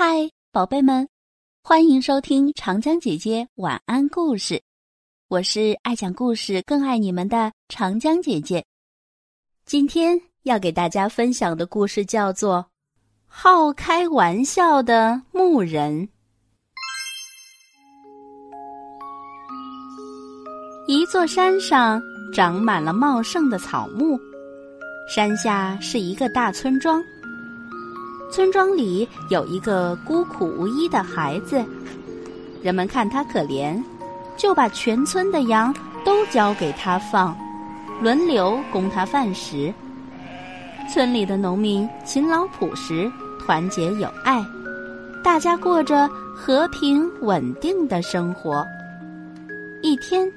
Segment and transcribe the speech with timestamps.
[0.00, 1.08] 嗨，宝贝们，
[1.60, 4.62] 欢迎收听长江姐姐晚安故事。
[5.26, 8.64] 我是爱讲故事、更爱你们的长江姐姐。
[9.64, 12.58] 今天要给大家分享的故事叫做
[13.26, 16.06] 《好开玩笑的牧人》。
[20.86, 22.00] 一座山上
[22.32, 24.16] 长满了茂盛的草木，
[25.12, 27.02] 山下是一个大村庄。
[28.30, 31.64] 村庄里有一个孤苦无依的孩子，
[32.62, 33.82] 人们看他可怜，
[34.36, 35.74] 就把全村的羊
[36.04, 37.36] 都交给他放，
[38.02, 39.72] 轮流供他饭食。
[40.92, 43.10] 村里的农民勤劳朴实，
[43.44, 44.44] 团结友爱，
[45.24, 48.64] 大家过着和平稳定的生活。
[49.82, 50.30] 一天，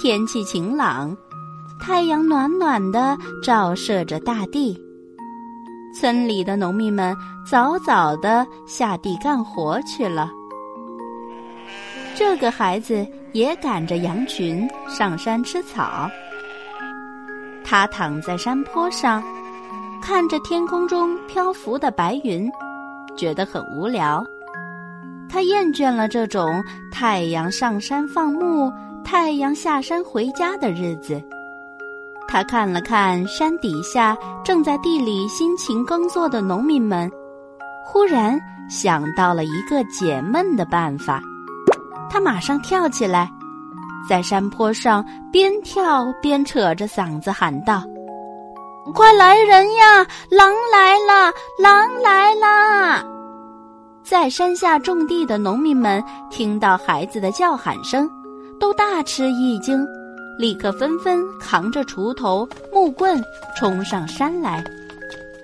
[0.00, 1.16] 天气晴朗，
[1.80, 4.78] 太阳暖暖的照射着大地。
[5.92, 10.30] 村里的农民们早早的下地干活去了。
[12.14, 16.10] 这个孩子也赶着羊群上山吃草。
[17.64, 19.22] 他躺在山坡上，
[20.02, 22.50] 看着天空中漂浮的白云，
[23.16, 24.24] 觉得很无聊。
[25.28, 28.72] 他厌倦了这种太阳上山放牧、
[29.04, 31.22] 太阳下山回家的日子。
[32.32, 37.10] 他看了看山底下正在地里辛勤耕作的农民们，
[37.84, 41.20] 忽然想到了一个解闷的办法。
[42.08, 43.28] 他马上跳起来，
[44.08, 47.82] 在山坡上边跳边扯着嗓子喊道
[48.94, 50.06] ：“快来人呀！
[50.30, 51.32] 狼来了！
[51.58, 53.04] 狼来啦！”
[54.06, 58.08] 在山下种地的农民们听到孩子的叫喊声，
[58.60, 59.84] 都大吃一惊。
[60.40, 63.22] 立刻纷纷扛着锄头、木棍
[63.54, 64.64] 冲上山来，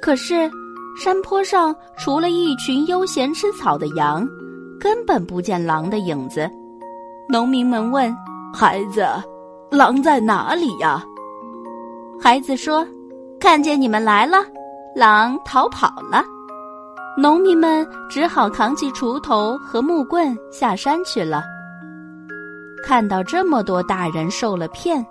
[0.00, 0.48] 可是
[1.02, 4.24] 山坡上除了一群悠闲吃草的羊，
[4.78, 6.48] 根本不见狼的影子。
[7.28, 8.16] 农民们问
[8.54, 9.04] 孩子
[9.68, 11.04] ：“狼在哪里呀？”
[12.22, 12.86] 孩子说
[13.40, 14.38] ：“看见你们来了，
[14.94, 16.22] 狼逃跑了。”
[17.18, 21.42] 农民们只好扛起锄头和木棍下山去了。
[22.86, 25.04] 看到这么多大人受了骗，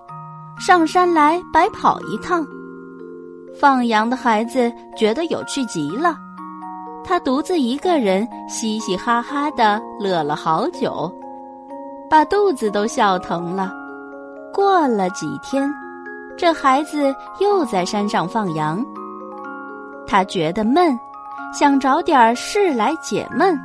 [0.60, 2.46] 上山来白跑一趟，
[3.60, 6.16] 放羊的孩子觉得有趣极了。
[7.04, 11.12] 他独自一个人嘻嘻哈哈的乐了好久，
[12.08, 13.74] 把肚子都笑疼了。
[14.54, 15.68] 过了几天，
[16.38, 17.12] 这孩子
[17.42, 18.86] 又在山上放羊，
[20.06, 20.96] 他觉得闷，
[21.52, 23.60] 想找点事来解闷。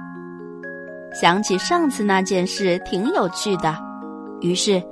[1.12, 3.86] 想起上次那件事挺有趣的。
[4.40, 4.82] 于是，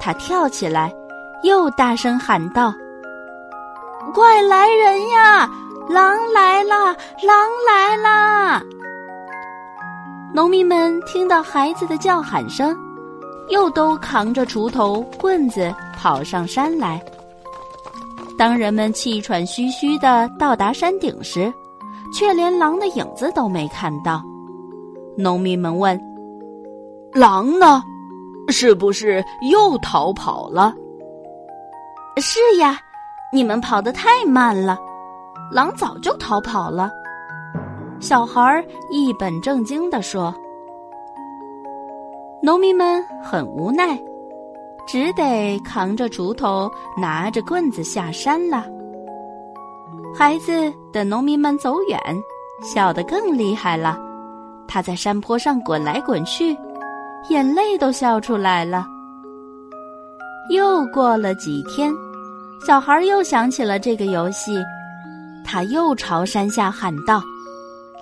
[0.00, 0.92] 他跳起来，
[1.42, 2.72] 又大声喊道
[4.14, 5.48] ：“快来人呀！
[5.88, 6.96] 狼来了！
[7.22, 8.62] 狼来啦！”
[10.34, 12.76] 农民们听到孩子的叫喊声，
[13.48, 17.00] 又都扛着锄头、棍子跑上山来。
[18.36, 21.52] 当人们气喘吁吁的到达山顶时，
[22.12, 24.22] 却连狼的影子都没看到。
[25.16, 26.00] 农民们问
[27.14, 27.82] ：“狼呢？”
[28.48, 30.74] 是不是又逃跑了？
[32.18, 32.78] 是呀，
[33.32, 34.78] 你们跑得太慢了，
[35.50, 36.90] 狼早就逃跑了。
[38.00, 40.34] 小孩一本正经地说。
[42.42, 43.98] 农民们很无奈，
[44.86, 48.66] 只得扛着锄头，拿着棍子下山了。
[50.14, 51.98] 孩子等农民们走远，
[52.62, 53.98] 笑得更厉害了。
[54.68, 56.54] 他在山坡上滚来滚去。
[57.28, 58.86] 眼泪都笑出来了。
[60.50, 61.92] 又过了几天，
[62.66, 64.62] 小孩又想起了这个游戏，
[65.44, 67.22] 他又朝山下喊道：“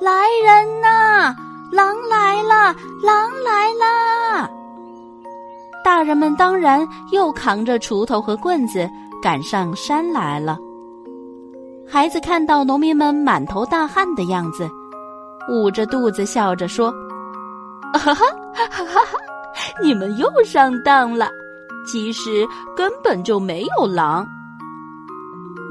[0.00, 0.10] 来
[0.44, 1.34] 人呐，
[1.70, 4.50] 狼来了，狼来啦！”
[5.84, 8.88] 大人们当然又扛着锄头和棍子
[9.20, 10.58] 赶上山来了。
[11.88, 14.68] 孩子看到农民们满头大汗的样子，
[15.48, 16.92] 捂着肚子笑着说。
[17.94, 18.24] 哈哈
[18.72, 19.18] 哈哈哈！
[19.82, 21.28] 你们又上当了，
[21.86, 24.26] 其实根本就没有狼。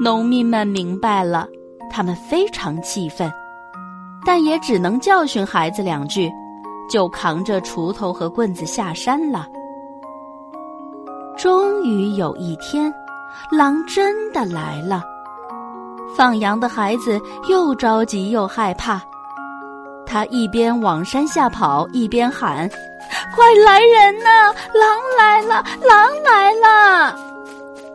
[0.00, 1.48] 农民们明白了，
[1.90, 3.30] 他们非常气愤，
[4.24, 6.30] 但也只能教训孩子两句，
[6.88, 9.48] 就扛着锄头和棍子下山了。
[11.36, 12.92] 终于有一天，
[13.50, 15.02] 狼真的来了，
[16.16, 19.02] 放羊的孩子又着急又害怕。
[20.04, 22.68] 他一边往山下跑，一边喊
[23.34, 24.54] ：“快来人呐！
[24.74, 25.64] 狼来了！
[25.86, 27.16] 狼来了！”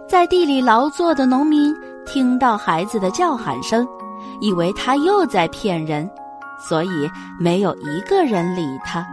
[0.09, 1.75] 在地里劳作的农民
[2.05, 3.87] 听到孩子的叫喊声，
[4.39, 6.09] 以为他又在骗人，
[6.59, 9.05] 所以没有一个人理他。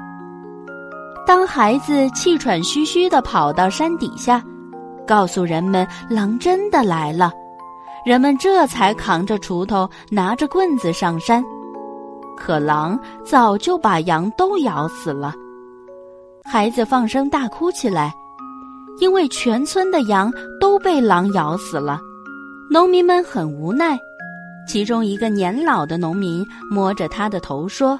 [1.26, 4.42] 当孩子气喘吁吁的跑到山底下，
[5.06, 7.32] 告诉人们狼真的来了，
[8.06, 11.42] 人们这才扛着锄头，拿着棍子上山。
[12.36, 15.34] 可狼早就把羊都咬死了。
[16.54, 18.14] 孩子放声大哭起来，
[19.00, 22.00] 因为全村的羊都被狼咬死了。
[22.70, 23.98] 农民们很无奈，
[24.68, 27.98] 其中一个年老的农民摸着他的头说。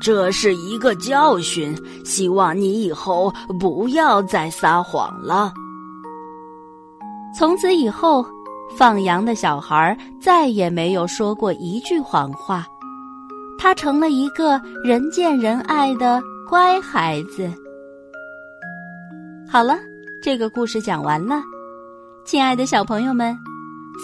[0.00, 5.52] 这是一个教训，希望你以后不要再撒谎了。
[7.36, 8.24] 从此以后，
[8.76, 12.64] 放羊的小孩再也没有说过一句谎话，
[13.58, 17.52] 他成了一个人见人爱的乖孩子。
[19.54, 19.78] 好了，
[20.20, 21.40] 这个故事讲完了，
[22.26, 23.38] 亲爱的小朋友们，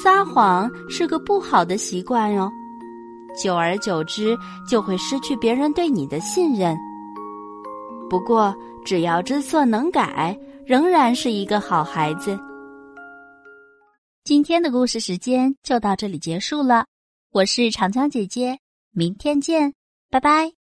[0.01, 2.49] 撒谎是个不好的习惯哦。
[3.37, 6.79] 久而久之，就会失去别人对你的信任。
[8.09, 8.55] 不过，
[8.85, 12.39] 只要知错能改，仍然是一个好孩子。
[14.23, 16.87] 今天的故事时间就到这里结束了，
[17.33, 18.61] 我是长江姐姐，
[18.93, 19.75] 明天见，
[20.13, 20.60] 拜拜。